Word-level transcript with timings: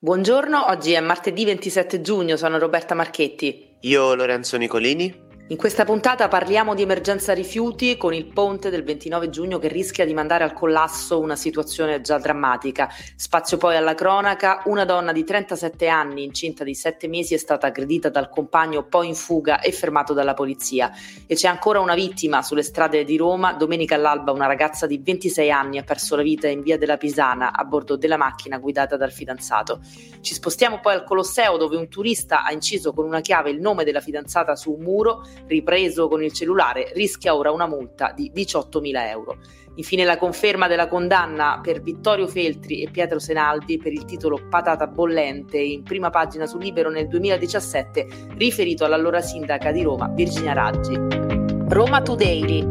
Buongiorno, 0.00 0.66
oggi 0.68 0.92
è 0.92 1.00
martedì 1.00 1.44
27 1.44 2.00
giugno, 2.02 2.36
sono 2.36 2.56
Roberta 2.56 2.94
Marchetti. 2.94 3.78
Io 3.80 4.14
Lorenzo 4.14 4.56
Nicolini. 4.56 5.26
In 5.50 5.56
questa 5.56 5.86
puntata 5.86 6.28
parliamo 6.28 6.74
di 6.74 6.82
emergenza 6.82 7.32
rifiuti 7.32 7.96
con 7.96 8.12
il 8.12 8.26
ponte 8.26 8.68
del 8.68 8.84
29 8.84 9.30
giugno 9.30 9.58
che 9.58 9.68
rischia 9.68 10.04
di 10.04 10.12
mandare 10.12 10.44
al 10.44 10.52
collasso 10.52 11.18
una 11.18 11.36
situazione 11.36 12.02
già 12.02 12.18
drammatica. 12.18 12.90
Spazio 13.16 13.56
poi 13.56 13.74
alla 13.74 13.94
cronaca, 13.94 14.60
una 14.66 14.84
donna 14.84 15.10
di 15.10 15.24
37 15.24 15.88
anni, 15.88 16.22
incinta 16.22 16.64
di 16.64 16.74
7 16.74 17.08
mesi, 17.08 17.32
è 17.32 17.38
stata 17.38 17.68
aggredita 17.68 18.10
dal 18.10 18.28
compagno 18.28 18.84
poi 18.84 19.08
in 19.08 19.14
fuga 19.14 19.60
e 19.60 19.72
fermato 19.72 20.12
dalla 20.12 20.34
polizia. 20.34 20.92
E 21.26 21.34
c'è 21.34 21.48
ancora 21.48 21.80
una 21.80 21.94
vittima 21.94 22.42
sulle 22.42 22.62
strade 22.62 23.04
di 23.04 23.16
Roma. 23.16 23.54
Domenica 23.54 23.94
all'alba 23.94 24.32
una 24.32 24.46
ragazza 24.46 24.86
di 24.86 25.00
26 25.02 25.50
anni 25.50 25.78
ha 25.78 25.82
perso 25.82 26.14
la 26.14 26.22
vita 26.22 26.46
in 26.46 26.60
via 26.60 26.76
della 26.76 26.98
Pisana 26.98 27.54
a 27.54 27.64
bordo 27.64 27.96
della 27.96 28.18
macchina 28.18 28.58
guidata 28.58 28.98
dal 28.98 29.12
fidanzato. 29.12 29.80
Ci 30.20 30.34
spostiamo 30.34 30.80
poi 30.80 30.92
al 30.92 31.04
Colosseo 31.04 31.56
dove 31.56 31.76
un 31.76 31.88
turista 31.88 32.44
ha 32.44 32.52
inciso 32.52 32.92
con 32.92 33.06
una 33.06 33.22
chiave 33.22 33.48
il 33.48 33.60
nome 33.60 33.84
della 33.84 34.02
fidanzata 34.02 34.54
su 34.54 34.72
un 34.72 34.82
muro 34.82 35.24
ripreso 35.46 36.08
con 36.08 36.22
il 36.22 36.32
cellulare, 36.32 36.90
rischia 36.94 37.34
ora 37.34 37.50
una 37.50 37.66
multa 37.66 38.12
di 38.14 38.32
18.000 38.34 39.08
euro. 39.08 39.38
Infine 39.78 40.04
la 40.04 40.18
conferma 40.18 40.66
della 40.66 40.88
condanna 40.88 41.60
per 41.62 41.80
Vittorio 41.80 42.26
Feltri 42.26 42.82
e 42.82 42.90
Pietro 42.90 43.20
Senaldi 43.20 43.78
per 43.78 43.92
il 43.92 44.04
titolo 44.04 44.40
Patata 44.48 44.88
bollente 44.88 45.58
in 45.58 45.84
prima 45.84 46.10
pagina 46.10 46.46
su 46.46 46.58
Libero 46.58 46.90
nel 46.90 47.06
2017 47.06 48.06
riferito 48.36 48.84
all'allora 48.84 49.20
sindaca 49.20 49.70
di 49.70 49.82
Roma 49.82 50.08
Virginia 50.08 50.52
Raggi. 50.52 50.96
Roma 51.68 52.02
Today, 52.02 52.66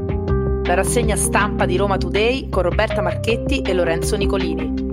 la 0.65 0.73
rassegna 0.73 1.15
stampa 1.15 1.65
di 1.65 1.77
Roma 1.77 1.97
Today 1.97 2.49
con 2.49 2.63
Roberta 2.63 3.01
Marchetti 3.01 3.61
e 3.61 3.73
Lorenzo 3.73 4.17
Nicolini. 4.17 4.86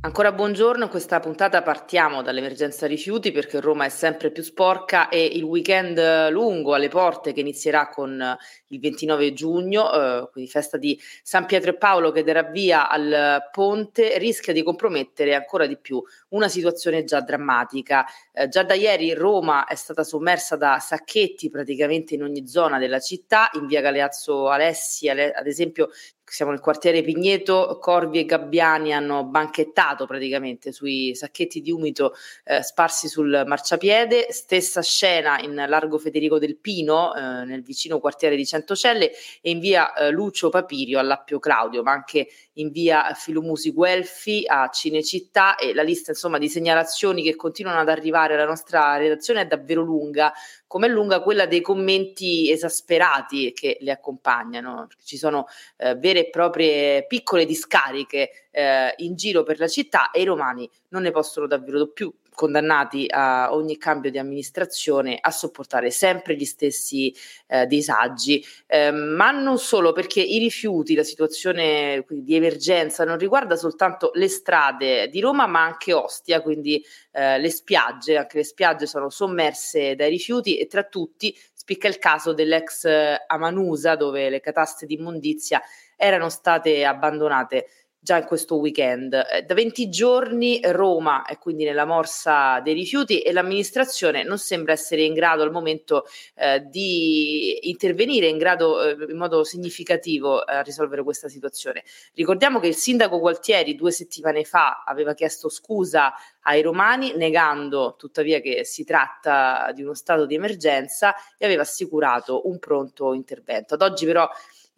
Ancora 0.00 0.30
buongiorno, 0.30 0.84
in 0.84 0.90
questa 0.90 1.18
puntata 1.18 1.60
partiamo 1.60 2.22
dall'emergenza 2.22 2.86
rifiuti 2.86 3.32
perché 3.32 3.58
Roma 3.58 3.84
è 3.84 3.88
sempre 3.88 4.30
più 4.30 4.44
sporca 4.44 5.08
e 5.08 5.24
il 5.24 5.42
weekend 5.42 6.28
lungo 6.30 6.74
alle 6.74 6.86
porte 6.86 7.32
che 7.32 7.40
inizierà 7.40 7.88
con 7.88 8.38
il 8.68 8.78
29 8.78 9.32
giugno, 9.32 9.92
eh, 9.92 10.28
quindi 10.30 10.48
festa 10.48 10.76
di 10.76 10.96
San 11.24 11.46
Pietro 11.46 11.70
e 11.70 11.76
Paolo 11.76 12.12
che 12.12 12.22
darà 12.22 12.44
via 12.44 12.88
al 12.88 13.48
ponte, 13.50 14.18
rischia 14.18 14.52
di 14.52 14.62
compromettere 14.62 15.34
ancora 15.34 15.66
di 15.66 15.76
più 15.76 16.00
una 16.28 16.46
situazione 16.46 17.02
già 17.02 17.20
drammatica. 17.20 18.06
Eh, 18.32 18.46
già 18.46 18.62
da 18.62 18.74
ieri 18.74 19.12
Roma 19.14 19.66
è 19.66 19.74
stata 19.74 20.04
sommersa 20.04 20.54
da 20.54 20.78
sacchetti 20.78 21.50
praticamente 21.50 22.14
in 22.14 22.22
ogni 22.22 22.46
zona 22.46 22.78
della 22.78 23.00
città, 23.00 23.50
in 23.54 23.66
via 23.66 23.80
Galeazzo 23.80 24.48
Alessi, 24.48 25.08
ad 25.08 25.46
esempio 25.48 25.88
siamo 26.28 26.50
nel 26.50 26.60
quartiere 26.60 27.02
Pigneto, 27.02 27.78
Corvi 27.80 28.20
e 28.20 28.24
Gabbiani 28.24 28.92
hanno 28.92 29.24
banchettato 29.24 30.06
praticamente 30.06 30.72
sui 30.72 31.14
sacchetti 31.14 31.60
di 31.60 31.70
umito 31.70 32.14
eh, 32.44 32.62
sparsi 32.62 33.08
sul 33.08 33.44
marciapiede, 33.46 34.30
stessa 34.30 34.82
scena 34.82 35.40
in 35.40 35.54
largo 35.54 35.98
Federico 35.98 36.38
del 36.38 36.56
Pino, 36.56 37.14
eh, 37.14 37.44
nel 37.44 37.62
vicino 37.62 37.98
quartiere 38.00 38.36
di 38.36 38.46
Centocelle 38.46 39.10
e 39.40 39.50
in 39.50 39.58
via 39.58 39.92
eh, 39.94 40.10
Lucio 40.10 40.48
Papirio 40.48 40.98
all'Appio 40.98 41.38
Claudio, 41.38 41.82
ma 41.82 41.92
anche 41.92 42.28
in 42.58 42.70
via 42.70 43.12
Filomusi 43.14 43.72
Guelfi 43.72 44.44
a 44.46 44.68
Cinecittà 44.68 45.56
e 45.56 45.74
la 45.74 45.82
lista 45.82 46.10
insomma 46.10 46.38
di 46.38 46.48
segnalazioni 46.48 47.22
che 47.22 47.36
continuano 47.36 47.80
ad 47.80 47.88
arrivare 47.88 48.34
alla 48.34 48.46
nostra 48.46 48.96
redazione 48.96 49.42
è 49.42 49.46
davvero 49.46 49.82
lunga, 49.82 50.32
come 50.66 50.86
è 50.86 50.90
lunga 50.90 51.20
quella 51.20 51.46
dei 51.46 51.60
commenti 51.60 52.50
esasperati 52.50 53.52
che 53.52 53.78
le 53.80 53.90
accompagnano. 53.90 54.88
Ci 55.02 55.16
sono 55.16 55.46
eh, 55.76 55.94
vere 55.94 56.26
e 56.26 56.30
proprie 56.30 57.06
piccole 57.06 57.44
discariche 57.44 58.48
eh, 58.50 58.94
in 58.98 59.14
giro 59.16 59.42
per 59.42 59.58
la 59.58 59.68
città 59.68 60.10
e 60.10 60.22
i 60.22 60.24
romani 60.24 60.68
non 60.88 61.02
ne 61.02 61.10
possono 61.10 61.46
davvero 61.46 61.88
più 61.88 62.12
condannati 62.38 63.06
a 63.08 63.52
ogni 63.52 63.78
cambio 63.78 64.12
di 64.12 64.18
amministrazione 64.18 65.18
a 65.20 65.32
sopportare 65.32 65.90
sempre 65.90 66.36
gli 66.36 66.44
stessi 66.44 67.12
eh, 67.48 67.66
disagi, 67.66 68.44
eh, 68.68 68.92
ma 68.92 69.32
non 69.32 69.58
solo 69.58 69.90
perché 69.90 70.20
i 70.20 70.38
rifiuti, 70.38 70.94
la 70.94 71.02
situazione 71.02 72.04
di 72.08 72.36
emergenza 72.36 73.04
non 73.04 73.18
riguarda 73.18 73.56
soltanto 73.56 74.12
le 74.14 74.28
strade 74.28 75.08
di 75.08 75.18
Roma, 75.18 75.48
ma 75.48 75.64
anche 75.64 75.92
Ostia, 75.92 76.40
quindi 76.40 76.80
eh, 77.10 77.40
le 77.40 77.50
spiagge, 77.50 78.16
anche 78.16 78.36
le 78.36 78.44
spiagge 78.44 78.86
sono 78.86 79.10
sommerse 79.10 79.96
dai 79.96 80.10
rifiuti 80.10 80.58
e 80.58 80.68
tra 80.68 80.84
tutti 80.84 81.36
spicca 81.52 81.88
il 81.88 81.98
caso 81.98 82.32
dell'ex 82.34 82.86
Amanusa 83.26 83.96
dove 83.96 84.30
le 84.30 84.38
cataste 84.38 84.86
di 84.86 84.94
immondizia 84.94 85.60
erano 85.96 86.28
state 86.28 86.84
abbandonate 86.84 87.66
già 88.00 88.18
in 88.18 88.24
questo 88.24 88.56
weekend. 88.56 89.12
Eh, 89.12 89.42
da 89.42 89.54
20 89.54 89.88
giorni 89.88 90.60
Roma 90.62 91.24
è 91.24 91.38
quindi 91.38 91.64
nella 91.64 91.84
morsa 91.84 92.60
dei 92.60 92.74
rifiuti 92.74 93.20
e 93.20 93.32
l'amministrazione 93.32 94.22
non 94.22 94.38
sembra 94.38 94.72
essere 94.72 95.02
in 95.02 95.14
grado 95.14 95.42
al 95.42 95.50
momento 95.50 96.04
eh, 96.36 96.62
di 96.66 97.68
intervenire 97.68 98.28
in 98.28 98.38
grado 98.38 98.82
eh, 98.82 98.96
in 99.10 99.16
modo 99.16 99.44
significativo 99.44 100.38
a 100.38 100.62
risolvere 100.62 101.02
questa 101.02 101.28
situazione. 101.28 101.82
Ricordiamo 102.14 102.60
che 102.60 102.68
il 102.68 102.76
sindaco 102.76 103.18
Gualtieri 103.18 103.74
due 103.74 103.90
settimane 103.90 104.44
fa 104.44 104.84
aveva 104.86 105.14
chiesto 105.14 105.48
scusa 105.48 106.14
ai 106.42 106.62
romani 106.62 107.14
negando 107.16 107.96
tuttavia 107.98 108.40
che 108.40 108.64
si 108.64 108.84
tratta 108.84 109.70
di 109.74 109.82
uno 109.82 109.94
stato 109.94 110.24
di 110.24 110.34
emergenza 110.34 111.14
e 111.36 111.44
aveva 111.44 111.62
assicurato 111.62 112.48
un 112.48 112.58
pronto 112.58 113.12
intervento. 113.12 113.74
Ad 113.74 113.82
oggi 113.82 114.06
però 114.06 114.28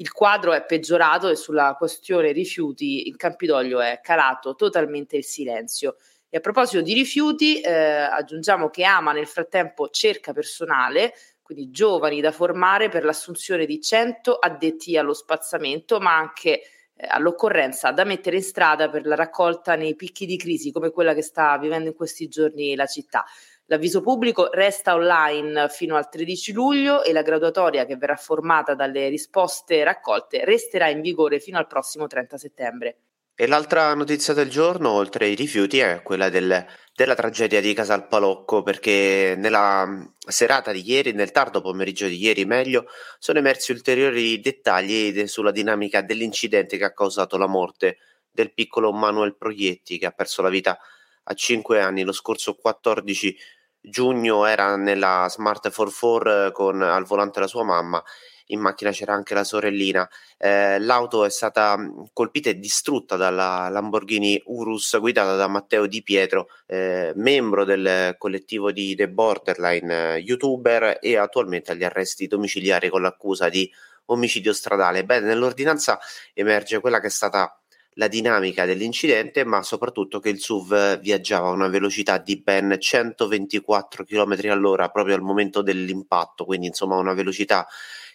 il 0.01 0.13
quadro 0.13 0.53
è 0.53 0.65
peggiorato 0.65 1.29
e 1.29 1.37
sulla 1.37 1.75
questione 1.77 2.33
rifiuti 2.33 3.07
in 3.09 3.17
Campidoglio 3.17 3.81
è 3.81 4.01
calato 4.03 4.55
totalmente 4.55 5.17
il 5.17 5.25
silenzio. 5.25 5.97
E 6.31 6.39
a 6.39 6.41
proposito 6.41 6.81
di 6.81 6.95
rifiuti, 6.95 7.61
eh, 7.61 7.71
aggiungiamo 7.73 8.71
che 8.71 8.85
Ama 8.85 9.13
nel 9.13 9.27
frattempo 9.27 9.91
cerca 9.91 10.33
personale, 10.33 11.13
quindi 11.43 11.71
giovani 11.71 12.21
da 12.21 12.33
formare 12.33 12.89
per 12.89 13.05
l'assunzione 13.05 13.67
di 13.67 13.81
100 13.81 14.37
addetti 14.37 14.97
allo 14.97 15.13
spazzamento, 15.13 16.01
ma 16.01 16.17
anche 16.17 16.63
eh, 16.95 17.07
all'occorrenza 17.07 17.91
da 17.91 18.05
mettere 18.05 18.37
in 18.37 18.43
strada 18.43 18.89
per 18.89 19.05
la 19.05 19.17
raccolta 19.17 19.75
nei 19.75 19.97
picchi 19.97 20.25
di 20.25 20.39
crisi 20.39 20.73
come 20.73 20.91
quella 20.91 21.13
che 21.13 21.23
sta 21.23 21.59
vivendo 21.59 21.89
in 21.89 21.95
questi 21.95 22.27
giorni 22.29 22.75
la 22.75 22.87
città. 22.87 23.25
L'avviso 23.71 24.01
pubblico 24.01 24.51
resta 24.51 24.95
online 24.95 25.69
fino 25.69 25.95
al 25.95 26.09
13 26.09 26.53
luglio 26.53 27.05
e 27.05 27.13
la 27.13 27.23
graduatoria 27.23 27.87
che 27.87 27.97
verrà 27.97 28.17
formata 28.17 28.75
dalle 28.75 29.09
risposte 29.09 29.85
raccolte 29.85 30.45
resterà 30.45 30.89
in 30.89 31.01
vigore 31.01 31.39
fino 31.39 31.57
al 31.57 31.69
prossimo 31.69 32.09
30 32.09 32.37
settembre. 32.37 32.97
E 33.33 33.47
l'altra 33.47 33.95
notizia 33.95 34.35
del 34.35 34.51
giorno, 34.51 34.91
oltre 34.91 35.27
ai 35.27 35.37
rifiuti, 35.37 35.79
è 35.79 36.03
quella 36.03 36.29
del, 36.31 36.67
della 36.97 37.15
tragedia 37.15 37.61
di 37.61 37.73
Casal 37.73 38.09
Palocco, 38.09 38.65
perché 38.65 39.37
nella 39.39 40.05
serata 40.19 40.73
di 40.73 40.83
ieri, 40.85 41.13
nel 41.13 41.31
tardo 41.31 41.61
pomeriggio 41.61 42.09
di 42.09 42.21
ieri 42.21 42.45
meglio, 42.45 42.87
sono 43.21 43.39
emersi 43.39 43.71
ulteriori 43.71 44.41
dettagli 44.41 45.13
de- 45.13 45.29
sulla 45.29 45.53
dinamica 45.53 46.03
dell'incidente 46.03 46.77
che 46.77 46.85
ha 46.87 46.93
causato 46.93 47.39
la 47.39 47.47
morte 47.47 47.99
del 48.33 48.53
piccolo 48.53 48.91
Manuel 48.93 49.37
Proietti, 49.37 49.97
che 49.97 50.07
ha 50.07 50.11
perso 50.11 50.43
la 50.43 50.49
vita 50.49 50.77
a 51.23 51.35
5 51.35 51.81
anni 51.81 52.03
lo 52.03 52.13
scorso 52.13 52.57
14 52.57 53.37
giugno 53.81 54.47
era 54.47 54.77
nella 54.77 55.27
Smart 55.29 55.71
44 55.73 56.47
eh, 56.47 56.53
con 56.53 56.83
al 56.83 57.05
volante 57.05 57.41
la 57.41 57.47
sua 57.47 57.65
mamma, 57.65 58.03
in 58.47 58.61
macchina 58.61 58.91
c'era 58.91 59.15
anche 59.15 59.35
la 59.35 59.45
sorellina. 59.45 60.09
Eh, 60.37 60.79
l'auto 60.79 61.25
è 61.25 61.31
stata 61.31 61.77
mm, 61.77 62.03
colpita 62.13 62.51
e 62.51 62.59
distrutta 62.59 63.17
dalla 63.17 63.69
Lamborghini 63.69 64.41
Urus 64.47 64.99
guidata 64.99 65.37
da 65.37 65.49
Matteo 65.49 65.87
Di 65.87 66.03
Pietro, 66.03 66.49
eh, 66.67 67.13
membro 67.17 67.65
del 67.65 68.15
collettivo 68.19 68.73
di 68.73 68.95
The 68.95 69.09
Borderline, 69.09 70.15
eh, 70.15 70.19
youtuber 70.19 70.99
e 71.01 71.17
attualmente 71.17 71.73
agli 71.73 71.85
arresti 71.85 72.27
domiciliari 72.27 72.89
con 72.89 73.03
l'accusa 73.03 73.49
di 73.49 73.71
omicidio 74.07 74.53
stradale. 74.53 75.05
Bene, 75.05 75.27
nell'ordinanza 75.27 75.99
emerge 76.35 76.81
quella 76.81 77.01
che 77.01 77.07
è 77.07 77.11
stata 77.11 77.60
la 77.95 78.09
dinamica 78.09 78.65
dell'incidente, 78.65 79.45
ma 79.45 79.63
soprattutto 79.63 80.21
che 80.21 80.29
il 80.29 80.41
SUV 80.41 81.01
viaggiava 81.01 81.49
a 81.49 81.53
una 81.53 81.69
velocità 81.69 82.19
di 82.19 82.41
ben 82.41 82.77
124 82.79 84.05
km 84.05 84.39
all'ora 84.51 84.89
proprio 84.91 85.15
al 85.15 85.23
momento 85.23 85.63
dell'impatto, 85.63 86.45
quindi 86.45 86.69
insomma 86.69 86.97
una 86.97 87.15
velocità 87.15 87.67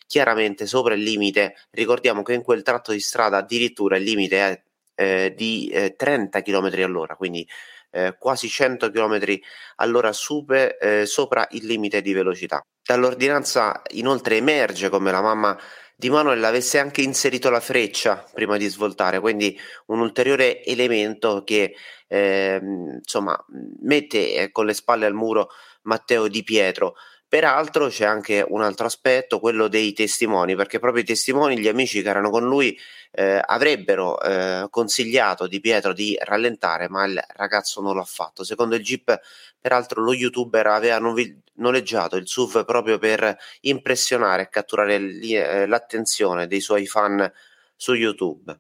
chiaramente 0.07 0.65
sopra 0.65 0.93
il 0.93 1.01
limite. 1.01 1.55
Ricordiamo 1.71 2.23
che 2.23 2.33
in 2.33 2.43
quel 2.43 2.61
tratto 2.61 2.91
di 2.91 2.99
strada 2.99 3.37
addirittura 3.37 3.97
il 3.97 4.03
limite 4.03 4.37
è 4.37 4.63
eh, 4.95 5.33
di 5.35 5.67
eh, 5.67 5.95
30 5.95 6.41
km 6.41 6.71
all'ora, 6.83 7.15
quindi 7.15 7.47
eh, 7.91 8.15
quasi 8.17 8.49
100 8.49 8.91
km 8.91 9.19
all'ora 9.77 10.11
super, 10.11 10.77
eh, 10.79 11.05
sopra 11.05 11.47
il 11.51 11.65
limite 11.65 12.01
di 12.01 12.13
velocità. 12.13 12.61
Dall'ordinanza 12.83 13.81
inoltre 13.91 14.37
emerge 14.37 14.89
come 14.89 15.11
la 15.11 15.21
mamma 15.21 15.57
di 15.95 16.09
Manuel 16.09 16.43
avesse 16.43 16.77
anche 16.77 17.01
inserito 17.01 17.49
la 17.49 17.59
freccia 17.59 18.25
prima 18.33 18.57
di 18.57 18.67
svoltare, 18.67 19.19
quindi 19.19 19.57
un 19.87 19.99
ulteriore 19.99 20.63
elemento 20.63 21.43
che 21.43 21.75
eh, 22.07 22.59
insomma 22.61 23.37
mette 23.81 24.35
eh, 24.35 24.51
con 24.51 24.65
le 24.65 24.73
spalle 24.73 25.05
al 25.05 25.13
muro 25.13 25.49
Matteo 25.83 26.27
Di 26.27 26.43
Pietro. 26.43 26.95
Peraltro 27.35 27.89
c'è 27.89 28.05
anche 28.05 28.45
un 28.47 28.61
altro 28.61 28.85
aspetto, 28.85 29.41
quello 29.41 29.67
dei 29.67 29.91
testimoni, 29.91 30.55
perché 30.55 30.79
proprio 30.79 31.03
i 31.03 31.05
testimoni, 31.05 31.59
gli 31.59 31.67
amici 31.67 32.01
che 32.01 32.07
erano 32.07 32.29
con 32.29 32.45
lui, 32.45 32.79
eh, 33.11 33.41
avrebbero 33.45 34.17
eh, 34.21 34.67
consigliato 34.69 35.45
di 35.45 35.59
Pietro 35.59 35.91
di 35.91 36.17
rallentare, 36.17 36.87
ma 36.87 37.03
il 37.03 37.21
ragazzo 37.35 37.81
non 37.81 37.97
l'ha 37.97 38.05
fatto. 38.05 38.45
Secondo 38.45 38.75
il 38.75 38.83
GIP, 38.83 39.19
peraltro, 39.59 40.01
lo 40.01 40.13
youtuber 40.13 40.65
aveva 40.67 40.97
noleggiato 41.55 42.15
il 42.15 42.25
SUV 42.25 42.63
proprio 42.63 42.99
per 42.99 43.37
impressionare 43.63 44.43
e 44.43 44.49
catturare 44.49 44.95
eh, 44.95 45.65
l'attenzione 45.67 46.47
dei 46.47 46.61
suoi 46.61 46.87
fan 46.87 47.29
su 47.75 47.95
YouTube. 47.95 48.59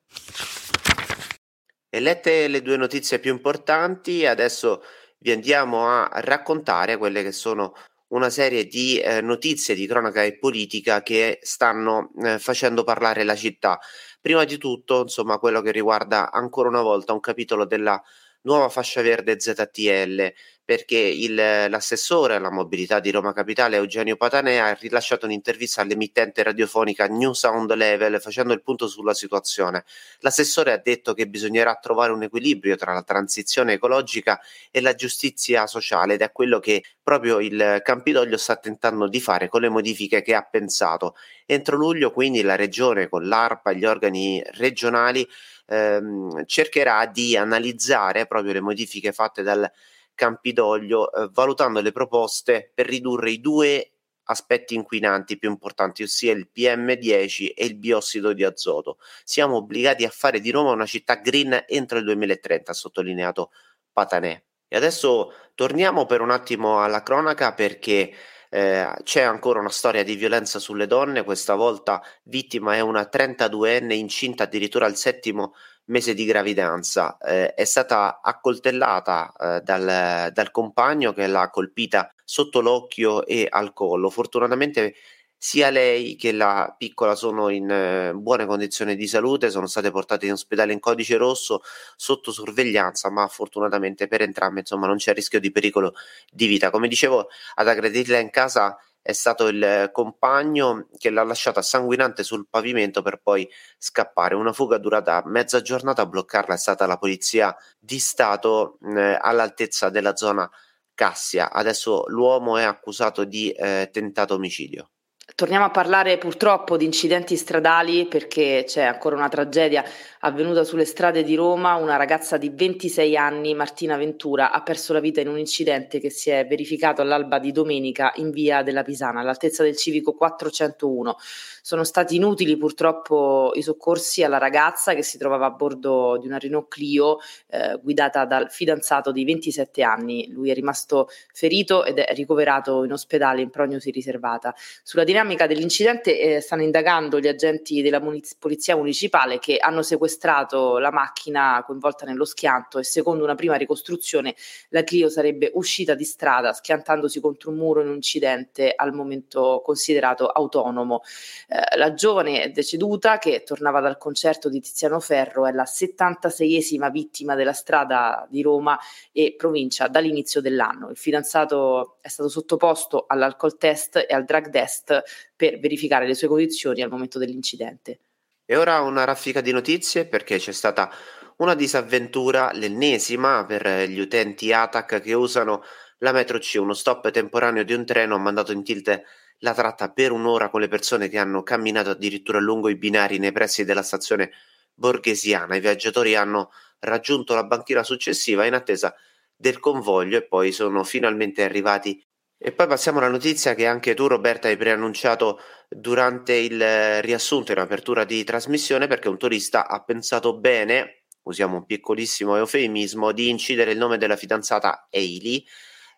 E 1.89 1.99
lette 2.01 2.49
le 2.49 2.61
due 2.61 2.75
notizie 2.75 3.19
più 3.19 3.31
importanti, 3.31 4.25
adesso 4.25 4.83
vi 5.19 5.31
andiamo 5.31 5.87
a 5.87 6.09
raccontare 6.15 6.97
quelle 6.97 7.23
che 7.23 7.31
sono 7.31 7.73
una 8.09 8.29
serie 8.29 8.65
di 8.65 8.99
eh, 8.99 9.21
notizie 9.21 9.75
di 9.75 9.87
cronaca 9.87 10.23
e 10.23 10.37
politica 10.37 11.01
che 11.01 11.39
stanno 11.41 12.11
eh, 12.23 12.39
facendo 12.39 12.83
parlare 12.83 13.23
la 13.23 13.35
città. 13.35 13.79
Prima 14.21 14.43
di 14.43 14.57
tutto, 14.57 15.01
insomma, 15.01 15.37
quello 15.37 15.61
che 15.61 15.71
riguarda 15.71 16.31
ancora 16.31 16.69
una 16.69 16.81
volta 16.81 17.13
un 17.13 17.19
capitolo 17.19 17.65
della 17.65 18.01
nuova 18.41 18.69
fascia 18.69 19.01
verde 19.01 19.39
ZTL 19.39 20.33
perché 20.65 20.97
il, 20.97 21.35
l'assessore 21.35 22.33
alla 22.35 22.49
mobilità 22.49 22.99
di 22.99 23.11
Roma 23.11 23.33
Capitale 23.33 23.75
Eugenio 23.75 24.17
Patanea 24.17 24.65
ha 24.65 24.73
rilasciato 24.73 25.27
un'intervista 25.27 25.81
all'emittente 25.81 26.41
radiofonica 26.41 27.05
New 27.05 27.33
Sound 27.33 27.71
Level 27.75 28.19
facendo 28.19 28.51
il 28.51 28.63
punto 28.63 28.87
sulla 28.87 29.13
situazione. 29.13 29.83
L'assessore 30.21 30.71
ha 30.71 30.77
detto 30.77 31.13
che 31.13 31.27
bisognerà 31.27 31.75
trovare 31.75 32.11
un 32.11 32.23
equilibrio 32.23 32.75
tra 32.75 32.93
la 32.93 33.03
transizione 33.03 33.73
ecologica 33.73 34.41
e 34.71 34.81
la 34.81 34.95
giustizia 34.95 35.67
sociale 35.67 36.15
ed 36.15 36.21
è 36.21 36.31
quello 36.31 36.59
che 36.59 36.83
proprio 37.03 37.39
il 37.39 37.81
Campidoglio 37.83 38.37
sta 38.37 38.55
tentando 38.55 39.07
di 39.07 39.21
fare 39.21 39.47
con 39.47 39.61
le 39.61 39.69
modifiche 39.69 40.23
che 40.23 40.33
ha 40.33 40.41
pensato. 40.41 41.15
Entro 41.45 41.77
luglio 41.77 42.11
quindi 42.11 42.41
la 42.41 42.55
regione 42.55 43.07
con 43.07 43.27
l'ARPA 43.27 43.69
e 43.69 43.75
gli 43.77 43.85
organi 43.85 44.41
regionali 44.53 45.27
ehm, 45.67 46.45
cercherà 46.45 47.05
di 47.05 47.37
analizzare 47.37 48.25
proprio 48.25 48.53
le 48.53 48.61
modifiche 48.61 49.11
fatte 49.11 49.43
dal 49.43 49.69
Campidoglio, 50.15 51.11
eh, 51.11 51.29
valutando 51.31 51.81
le 51.81 51.91
proposte 51.91 52.71
per 52.73 52.87
ridurre 52.87 53.31
i 53.31 53.39
due 53.39 53.91
aspetti 54.25 54.73
inquinanti 54.75 55.37
più 55.37 55.49
importanti, 55.49 56.03
ossia 56.03 56.31
il 56.31 56.49
PM10 56.55 57.53
e 57.55 57.65
il 57.65 57.75
biossido 57.75 58.33
di 58.33 58.43
azoto. 58.43 58.97
Siamo 59.23 59.57
obbligati 59.57 60.03
a 60.03 60.09
fare 60.09 60.39
di 60.39 60.49
Roma 60.51 60.71
una 60.71 60.85
città 60.85 61.15
green 61.15 61.65
entro 61.67 61.97
il 61.99 62.05
2030, 62.05 62.71
ha 62.71 62.73
sottolineato 62.73 63.51
Patanè. 63.91 64.43
E 64.67 64.75
adesso 64.75 65.31
torniamo 65.53 66.05
per 66.05 66.21
un 66.21 66.31
attimo 66.31 66.81
alla 66.81 67.03
cronaca 67.03 67.53
perché 67.53 68.11
eh, 68.49 68.93
c'è 69.03 69.21
ancora 69.21 69.59
una 69.59 69.69
storia 69.69 70.03
di 70.03 70.15
violenza 70.15 70.59
sulle 70.59 70.87
donne, 70.87 71.23
questa 71.23 71.55
volta 71.55 72.01
vittima 72.23 72.75
è 72.75 72.79
una 72.79 73.09
32enne 73.11 73.93
incinta 73.93 74.43
addirittura 74.43 74.85
al 74.85 74.95
settimo 74.95 75.53
mese 75.85 76.13
di 76.13 76.25
gravidanza. 76.25 77.17
Eh, 77.17 77.53
è 77.53 77.63
stata 77.65 78.19
accoltellata 78.21 79.33
eh, 79.39 79.61
dal, 79.61 80.31
dal, 80.31 80.51
compagno 80.51 81.13
che 81.13 81.27
l'ha 81.27 81.49
colpita 81.49 82.13
sotto 82.23 82.61
l'occhio 82.61 83.25
e 83.25 83.47
al 83.49 83.73
collo. 83.73 84.09
Fortunatamente 84.09 84.95
sia 85.37 85.69
lei 85.69 86.15
che 86.15 86.31
la 86.31 86.73
piccola 86.75 87.13
sono 87.13 87.49
in 87.49 87.69
eh, 87.69 88.13
buone 88.15 88.45
condizioni 88.47 88.95
di 88.95 89.07
salute, 89.07 89.51
sono 89.51 89.67
state 89.67 89.91
portate 89.91 90.25
in 90.25 90.31
ospedale 90.31 90.73
in 90.73 90.79
codice 90.79 91.17
rosso 91.17 91.61
sotto 91.95 92.31
sorveglianza, 92.31 93.11
ma 93.11 93.27
fortunatamente 93.27 94.07
per 94.07 94.21
entrambe 94.21 94.61
insomma, 94.61 94.87
non 94.87 94.97
c'è 94.97 95.13
rischio 95.13 95.39
di 95.39 95.51
pericolo 95.51 95.93
di 96.31 96.47
vita. 96.47 96.71
Come 96.71 96.87
dicevo, 96.87 97.27
ad 97.55 97.67
aggredirla 97.67 98.17
in 98.17 98.31
casa 98.31 98.75
è 99.05 99.11
stato 99.11 99.49
il 99.49 99.91
compagno 99.91 100.87
che 100.97 101.11
l'ha 101.11 101.21
lasciata 101.21 101.61
sanguinante 101.61 102.23
sul 102.23 102.47
pavimento 102.49 103.03
per 103.03 103.21
poi 103.21 103.47
scappare. 103.77 104.33
Una 104.33 104.51
fuga 104.51 104.79
durata 104.79 105.21
mezza 105.27 105.61
giornata, 105.61 106.01
a 106.01 106.05
bloccarla 106.07 106.55
è 106.55 106.57
stata 106.57 106.87
la 106.87 106.97
polizia 106.97 107.55
di 107.77 107.99
Stato 107.99 108.79
eh, 108.81 109.15
all'altezza 109.21 109.89
della 109.89 110.15
zona 110.15 110.49
Cassia. 110.95 111.51
Adesso 111.51 112.05
l'uomo 112.07 112.57
è 112.57 112.63
accusato 112.63 113.25
di 113.25 113.51
eh, 113.51 113.89
tentato 113.93 114.33
omicidio. 114.33 114.89
Torniamo 115.33 115.65
a 115.65 115.71
parlare 115.71 116.19
purtroppo 116.19 116.77
di 116.77 116.85
incidenti 116.85 117.35
stradali 117.35 118.05
perché 118.05 118.63
c'è 118.65 118.83
ancora 118.83 119.15
una 119.15 119.27
tragedia 119.27 119.83
avvenuta 120.19 120.63
sulle 120.63 120.85
strade 120.85 121.23
di 121.23 121.33
Roma. 121.33 121.75
Una 121.75 121.95
ragazza 121.95 122.37
di 122.37 122.49
26 122.49 123.17
anni, 123.17 123.55
Martina 123.55 123.97
Ventura, 123.97 124.51
ha 124.51 124.61
perso 124.61 124.93
la 124.93 124.99
vita 124.99 125.21
in 125.21 125.27
un 125.27 125.39
incidente 125.39 125.99
che 125.99 126.11
si 126.11 126.29
è 126.29 126.45
verificato 126.45 127.01
all'alba 127.01 127.39
di 127.39 127.51
domenica 127.51 128.13
in 128.17 128.29
via 128.29 128.61
della 128.61 128.83
Pisana, 128.83 129.19
all'altezza 129.19 129.63
del 129.63 129.75
civico 129.75 130.13
401. 130.13 131.17
Sono 131.61 131.83
stati 131.83 132.15
inutili 132.15 132.55
purtroppo 132.55 133.51
i 133.55 133.63
soccorsi 133.63 134.23
alla 134.23 134.37
ragazza 134.37 134.93
che 134.93 135.01
si 135.01 135.17
trovava 135.17 135.47
a 135.47 135.51
bordo 135.51 136.17
di 136.19 136.27
una 136.27 136.37
Renault 136.37 136.69
Clio 136.69 137.17
eh, 137.47 137.79
guidata 137.81 138.25
dal 138.25 138.51
fidanzato 138.51 139.11
di 139.11 139.25
27 139.25 139.81
anni. 139.81 140.29
Lui 140.29 140.51
è 140.51 140.53
rimasto 140.53 141.09
ferito 141.33 141.83
ed 141.83 141.97
è 141.97 142.13
ricoverato 142.13 142.83
in 142.83 142.91
ospedale 142.91 143.41
in 143.41 143.49
prognosi 143.49 143.89
riservata. 143.89 144.53
Sulla 144.83 145.03
dinamica 145.15 145.47
dell'incidente 145.47 146.19
eh, 146.19 146.41
stanno 146.41 146.63
indagando 146.63 147.21
gli 147.21 147.27
agenti 147.29 147.81
della 147.81 148.01
muniz- 148.01 148.35
Polizia 148.37 148.75
Municipale 148.75 149.39
che 149.39 149.55
hanno 149.57 149.81
sequestrato 149.81 150.77
la 150.77 150.91
macchina 150.91 151.63
coinvolta 151.65 152.05
nello 152.05 152.25
schianto 152.25 152.79
e 152.79 152.83
secondo 152.83 153.23
una 153.23 153.35
prima 153.35 153.55
ricostruzione 153.55 154.35
la 154.69 154.83
Clio 154.83 155.07
sarebbe 155.07 155.51
uscita 155.53 155.95
di 155.95 156.03
strada 156.03 156.51
schiantandosi 156.51 157.21
contro 157.21 157.51
un 157.51 157.55
muro 157.55 157.81
in 157.81 157.87
un 157.87 157.95
incidente 157.95 158.73
al 158.75 158.93
momento 158.93 159.61
considerato 159.63 160.27
autonomo. 160.27 161.01
Eh, 161.47 161.77
la 161.77 161.93
giovane 161.93 162.51
deceduta 162.51 163.17
che 163.17 163.43
tornava 163.43 163.79
dal 163.79 163.97
concerto 163.97 164.49
di 164.49 164.59
Tiziano 164.59 164.99
Ferro 164.99 165.47
è 165.47 165.53
la 165.53 165.63
76esima 165.63 166.91
vittima 166.91 167.35
della 167.35 167.53
strada 167.53 168.27
di 168.29 168.41
Roma 168.41 168.77
e 169.13 169.33
provincia 169.37 169.87
dall'inizio 169.87 170.41
dell'anno. 170.41 170.89
Il 170.89 170.97
fidanzato 170.97 171.99
è 172.01 172.09
stato 172.09 172.27
sottoposto 172.27 173.05
all'alcol 173.07 173.57
test 173.57 173.95
e 173.95 174.13
al 174.13 174.25
drug 174.25 174.49
test 174.49 175.03
per 175.35 175.59
verificare 175.59 176.07
le 176.07 176.15
sue 176.15 176.27
condizioni 176.27 176.81
al 176.81 176.89
momento 176.89 177.19
dell'incidente. 177.19 177.99
E 178.45 178.55
ora 178.55 178.81
una 178.81 179.03
raffica 179.03 179.41
di 179.41 179.51
notizie 179.51 180.05
perché 180.05 180.37
c'è 180.37 180.51
stata 180.51 180.91
una 181.37 181.55
disavventura, 181.55 182.51
l'ennesima 182.53 183.45
per 183.45 183.89
gli 183.89 183.99
utenti 183.99 184.53
ATAC 184.53 185.01
che 185.01 185.13
usano 185.13 185.63
la 185.99 186.11
metro 186.11 186.37
C, 186.39 186.57
uno 186.59 186.73
stop 186.73 187.09
temporaneo 187.09 187.63
di 187.63 187.73
un 187.73 187.85
treno 187.85 188.15
ha 188.15 188.19
mandato 188.19 188.51
in 188.51 188.63
tilt 188.63 189.01
la 189.39 189.53
tratta 189.53 189.91
per 189.91 190.11
un'ora 190.11 190.49
con 190.49 190.61
le 190.61 190.67
persone 190.67 191.09
che 191.09 191.17
hanno 191.17 191.43
camminato 191.43 191.89
addirittura 191.89 192.39
lungo 192.39 192.69
i 192.69 192.77
binari 192.77 193.17
nei 193.17 193.31
pressi 193.31 193.65
della 193.65 193.81
stazione 193.81 194.31
borghesiana. 194.73 195.55
I 195.55 195.59
viaggiatori 195.59 196.15
hanno 196.15 196.51
raggiunto 196.79 197.33
la 197.33 197.43
banchina 197.43 197.83
successiva 197.83 198.45
in 198.45 198.53
attesa 198.53 198.95
del 199.35 199.59
convoglio 199.59 200.17
e 200.17 200.23
poi 200.23 200.51
sono 200.51 200.83
finalmente 200.83 201.43
arrivati 201.43 202.01
e 202.37 202.51
poi 202.51 202.67
passiamo 202.67 202.99
alla 202.99 203.09
notizia 203.09 203.55
che 203.55 203.65
anche 203.65 203.93
tu 203.93 204.07
Roberta 204.07 204.47
hai 204.47 204.57
preannunciato 204.57 205.39
durante 205.69 206.33
il 206.33 206.61
eh, 206.61 207.01
riassunto 207.01 207.51
in 207.51 207.59
apertura 207.59 208.03
di 208.03 208.23
trasmissione 208.23 208.87
perché 208.87 209.07
un 209.07 209.17
turista 209.17 209.67
ha 209.67 209.81
pensato 209.83 210.37
bene, 210.37 211.03
usiamo 211.23 211.57
un 211.57 211.65
piccolissimo 211.65 212.35
eufemismo, 212.35 213.11
di 213.11 213.29
incidere 213.29 213.71
il 213.71 213.77
nome 213.77 213.97
della 213.97 214.15
fidanzata 214.15 214.87
Hailey 214.91 215.45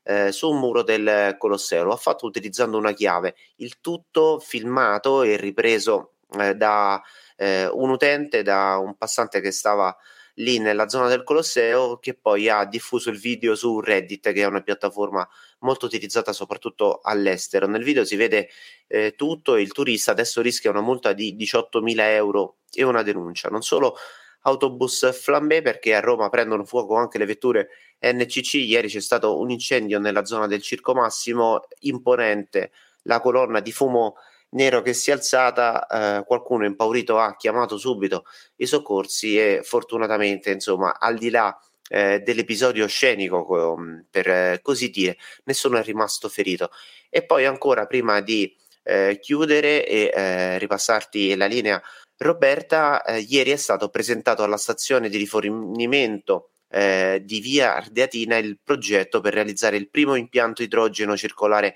eh, 0.03 0.31
su 0.31 0.49
un 0.49 0.59
muro 0.59 0.83
del 0.83 1.35
Colosseo. 1.37 1.83
Lo 1.83 1.93
ha 1.93 1.97
fatto 1.97 2.25
utilizzando 2.25 2.77
una 2.77 2.93
chiave. 2.93 3.35
Il 3.57 3.81
tutto 3.81 4.39
filmato 4.39 5.23
e 5.23 5.35
ripreso 5.35 6.13
eh, 6.39 6.55
da 6.55 7.01
eh, 7.35 7.67
un 7.67 7.89
utente, 7.89 8.41
da 8.43 8.77
un 8.77 8.95
passante 8.95 9.41
che 9.41 9.51
stava 9.51 9.95
lì 10.37 10.59
nella 10.59 10.87
zona 10.87 11.07
del 11.07 11.23
Colosseo 11.23 11.97
che 11.97 12.13
poi 12.13 12.49
ha 12.49 12.65
diffuso 12.65 13.09
il 13.09 13.19
video 13.19 13.55
su 13.55 13.79
Reddit 13.79 14.31
che 14.33 14.41
è 14.41 14.45
una 14.45 14.61
piattaforma 14.61 15.27
molto 15.59 15.85
utilizzata 15.85 16.33
soprattutto 16.33 16.99
all'estero. 17.01 17.67
Nel 17.67 17.83
video 17.83 18.05
si 18.05 18.15
vede 18.15 18.49
eh, 18.87 19.13
tutto 19.15 19.55
e 19.55 19.61
il 19.61 19.71
turista 19.71 20.11
adesso 20.11 20.41
rischia 20.41 20.69
una 20.69 20.81
multa 20.81 21.13
di 21.13 21.35
18.000 21.35 21.99
euro 21.99 22.57
e 22.71 22.83
una 22.83 23.03
denuncia. 23.03 23.49
Non 23.49 23.61
solo 23.61 23.95
autobus 24.41 25.11
flambé 25.19 25.61
perché 25.61 25.95
a 25.95 25.99
Roma 25.99 26.29
prendono 26.29 26.65
fuoco 26.65 26.95
anche 26.95 27.17
le 27.17 27.25
vetture 27.25 27.69
NCC. 27.99 28.55
Ieri 28.55 28.87
c'è 28.87 29.01
stato 29.01 29.39
un 29.39 29.49
incendio 29.49 29.99
nella 29.99 30.25
zona 30.25 30.47
del 30.47 30.61
Circo 30.61 30.93
Massimo 30.93 31.61
imponente, 31.79 32.71
la 33.03 33.19
colonna 33.19 33.59
di 33.59 33.71
fumo 33.71 34.15
nero 34.49 34.81
che 34.81 34.93
si 34.93 35.09
è 35.09 35.13
alzata, 35.13 35.85
eh, 35.87 36.23
qualcuno 36.25 36.65
impaurito 36.65 37.19
ha 37.19 37.35
chiamato 37.35 37.77
subito 37.77 38.25
i 38.57 38.65
soccorsi 38.65 39.37
e 39.37 39.61
fortunatamente, 39.63 40.51
insomma, 40.51 40.97
al 40.99 41.17
di 41.17 41.29
là 41.29 41.57
eh, 41.89 42.19
dell'episodio 42.19 42.87
scenico, 42.87 43.75
per 44.09 44.27
eh, 44.29 44.59
così 44.61 44.89
dire, 44.89 45.17
nessuno 45.45 45.77
è 45.77 45.83
rimasto 45.83 46.29
ferito. 46.29 46.69
E 47.09 47.25
poi 47.25 47.45
ancora 47.45 47.85
prima 47.85 48.21
di 48.21 48.55
eh, 48.83 49.19
chiudere 49.21 49.85
e 49.85 50.11
eh, 50.13 50.57
ripassarti 50.59 51.35
la 51.35 51.45
linea, 51.45 51.81
Roberta, 52.17 53.03
ieri 53.27 53.51
è 53.51 53.55
stato 53.57 53.89
presentato 53.89 54.41
alla 54.43 54.57
stazione 54.57 55.09
di 55.09 55.17
rifornimento 55.17 56.51
di 56.69 57.39
via 57.39 57.75
Ardeatina 57.75 58.35
il 58.35 58.59
progetto 58.61 59.21
per 59.21 59.33
realizzare 59.33 59.77
il 59.77 59.89
primo 59.89 60.15
impianto 60.15 60.63
idrogeno 60.63 61.15
circolare 61.15 61.75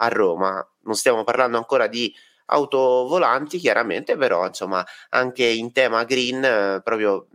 a 0.00 0.08
Roma. 0.08 0.66
Non 0.82 0.94
stiamo 0.94 1.24
parlando 1.24 1.56
ancora 1.56 1.86
di 1.86 2.14
auto 2.46 3.06
volanti, 3.06 3.58
chiaramente, 3.58 4.16
però 4.16 4.46
insomma 4.46 4.84
anche 5.10 5.44
in 5.44 5.72
tema 5.72 6.04
green, 6.04 6.44
eh, 6.44 6.80
proprio 6.82 7.28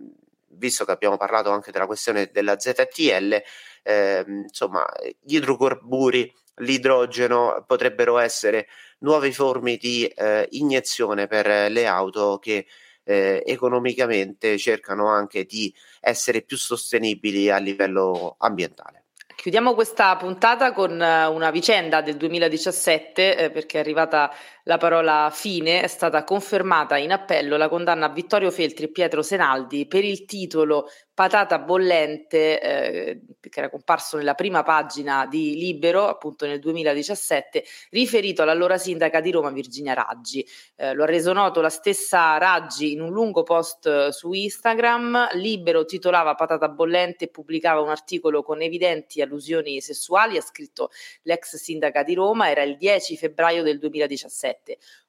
visto 0.58 0.86
che 0.86 0.92
abbiamo 0.92 1.18
parlato 1.18 1.52
anche 1.52 1.72
della 1.72 1.86
questione 1.86 2.30
della 2.32 2.60
ZTL, 2.60 3.42
eh, 3.84 4.24
insomma, 4.28 4.86
gli 5.22 5.36
idrocarburi, 5.36 6.34
l'idrogeno 6.60 7.64
potrebbero 7.68 8.18
essere 8.18 8.68
nuove 9.00 9.32
forme 9.32 9.78
di 9.78 10.06
eh, 10.08 10.48
iniezione 10.52 11.28
per 11.28 11.72
le 11.72 11.86
auto 11.86 12.40
che 12.40 12.66
eh, 13.04 13.44
economicamente 13.46 14.58
cercano 14.58 15.08
anche 15.08 15.46
di 15.46 15.74
essere 16.02 16.42
più 16.42 16.58
sostenibili 16.58 17.50
a 17.50 17.58
livello 17.58 18.36
ambientale. 18.40 19.05
Chiudiamo 19.46 19.76
questa 19.76 20.16
puntata 20.16 20.72
con 20.72 21.00
eh, 21.00 21.26
una 21.28 21.52
vicenda 21.52 22.02
del 22.02 22.18
2017 22.18 23.38
eh, 23.38 23.52
perché 23.52 23.78
è 23.78 23.80
arrivata 23.80 24.34
la 24.68 24.78
parola 24.78 25.30
fine, 25.32 25.82
è 25.82 25.88
stata 25.88 26.24
confermata 26.24 26.98
in 26.98 27.12
appello 27.12 27.56
la 27.56 27.70
condanna 27.70 28.08
a 28.08 28.10
Vittorio 28.10 28.50
Feltri 28.50 28.86
e 28.86 28.92
Pietro 28.92 29.22
Senaldi 29.22 29.88
per 29.88 30.04
il 30.04 30.26
titolo 30.26 30.88
Patata 31.16 31.60
bollente, 31.60 32.60
eh, 32.60 33.22
che 33.40 33.60
era 33.60 33.70
comparso 33.70 34.18
nella 34.18 34.34
prima 34.34 34.64
pagina 34.64 35.26
di 35.28 35.56
Libero, 35.56 36.10
appunto 36.10 36.46
nel 36.46 36.60
2017, 36.60 37.64
riferito 37.92 38.42
all'allora 38.42 38.78
sindaca 38.78 39.22
di 39.22 39.32
Roma 39.32 39.50
Virginia 39.50 39.94
Raggi. 39.94 40.46
Eh, 40.76 40.94
lo 40.94 41.04
ha 41.04 41.06
reso 41.06 41.32
noto 41.32 41.62
la 41.62 41.70
stessa 41.70 42.38
Raggi 42.38 42.92
in 42.92 43.00
un 43.00 43.12
lungo 43.12 43.44
post 43.44 43.86
eh, 43.86 44.12
su 44.12 44.34
Instagram. 44.34 45.30
Libero 45.36 45.86
titolava 45.86 46.36
Patata 46.36 46.68
bollente 46.68 47.26
e 47.26 47.30
pubblicava 47.30 47.80
un 47.80 47.90
articolo 47.90 48.44
con 48.44 48.62
evidenti 48.62 49.22
allusioni 49.22 49.80
sessuali. 49.80 50.36
Ha 50.36 50.42
scritto 50.42 50.90
l'ex 51.22 51.56
sindaca 51.56 52.04
di 52.04 52.14
Roma, 52.14 52.50
era 52.50 52.64
il 52.64 52.76
10 52.76 53.16
febbraio 53.16 53.64
del 53.64 53.80
2017. 53.80 54.55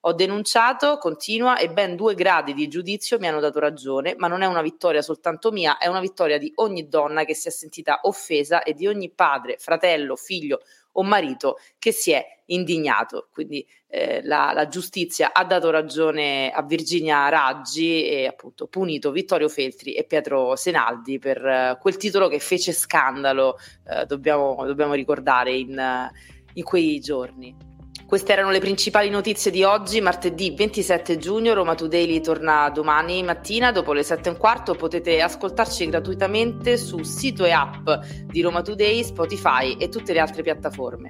Ho 0.00 0.12
denunciato, 0.12 0.98
continua, 0.98 1.58
e 1.58 1.68
ben 1.68 1.96
due 1.96 2.14
gradi 2.14 2.54
di 2.54 2.68
giudizio 2.68 3.18
mi 3.18 3.28
hanno 3.28 3.40
dato 3.40 3.58
ragione, 3.58 4.14
ma 4.16 4.28
non 4.28 4.42
è 4.42 4.46
una 4.46 4.62
vittoria 4.62 5.02
soltanto 5.02 5.50
mia, 5.50 5.78
è 5.78 5.86
una 5.86 6.00
vittoria 6.00 6.38
di 6.38 6.52
ogni 6.56 6.88
donna 6.88 7.24
che 7.24 7.34
si 7.34 7.48
è 7.48 7.50
sentita 7.50 8.00
offesa 8.02 8.62
e 8.62 8.74
di 8.74 8.86
ogni 8.86 9.10
padre, 9.10 9.56
fratello, 9.58 10.16
figlio 10.16 10.60
o 10.92 11.02
marito 11.02 11.58
che 11.78 11.92
si 11.92 12.10
è 12.12 12.24
indignato. 12.46 13.28
Quindi 13.30 13.66
eh, 13.88 14.22
la, 14.24 14.52
la, 14.52 14.68
giustizia 14.68 15.32
ha 15.32 15.44
dato 15.44 15.70
ragione 15.70 16.50
a 16.50 16.62
Virginia 16.62 17.28
Raggi 17.28 18.04
e 18.04 18.26
appunto 18.26 18.66
punito 18.66 19.10
Vittorio 19.10 19.48
Feltri 19.48 19.94
e 19.94 20.04
Pietro 20.04 20.56
Senaldi 20.56 21.18
per 21.18 21.44
eh, 21.44 21.78
quel 21.80 21.96
titolo 21.96 22.28
che 22.28 22.38
fece 22.38 22.72
scandalo, 22.72 23.56
eh, 23.88 24.06
dobbiamo, 24.06 24.64
dobbiamo, 24.66 24.94
ricordare, 24.94 25.54
in, 25.54 26.10
in 26.54 26.62
quei 26.62 26.98
giorni. 27.00 27.65
Queste 28.06 28.32
erano 28.32 28.50
le 28.50 28.60
principali 28.60 29.10
notizie 29.10 29.50
di 29.50 29.64
oggi, 29.64 30.00
martedì 30.00 30.54
27 30.56 31.18
giugno. 31.18 31.54
Roma 31.54 31.74
Today 31.74 32.20
torna 32.20 32.70
domani 32.70 33.24
mattina 33.24 33.72
dopo 33.72 33.92
le 33.92 34.04
7 34.04 34.28
e 34.28 34.32
un 34.32 34.38
quarto. 34.38 34.74
Potete 34.74 35.20
ascoltarci 35.20 35.88
gratuitamente 35.88 36.76
sul 36.76 37.04
sito 37.04 37.44
e 37.44 37.50
app 37.50 37.90
di 38.26 38.42
Roma 38.42 38.62
Today, 38.62 39.02
Spotify 39.02 39.76
e 39.76 39.88
tutte 39.88 40.12
le 40.12 40.20
altre 40.20 40.42
piattaforme. 40.42 41.08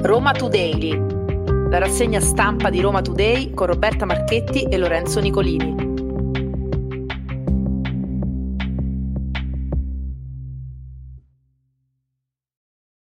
Roma 0.00 0.32
Today, 0.32 0.98
la 1.68 1.78
rassegna 1.78 2.20
stampa 2.20 2.70
di 2.70 2.80
Roma 2.80 3.02
Today 3.02 3.52
con 3.52 3.66
Roberta 3.66 4.06
Marchetti 4.06 4.62
e 4.62 4.78
Lorenzo 4.78 5.20
Nicolini. 5.20 5.87